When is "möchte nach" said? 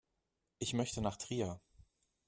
0.73-1.15